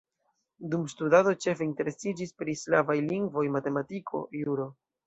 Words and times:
Dum 0.71 0.87
studado 0.93 1.33
ĉefe 1.45 1.65
interesiĝis 1.67 2.35
pri 2.41 2.59
slavaj 2.65 2.99
lingvoj, 3.13 3.47
matematiko, 3.59 4.27
juro. 4.43 4.73